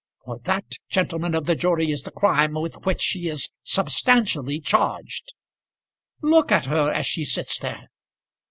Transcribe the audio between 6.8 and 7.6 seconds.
as she sits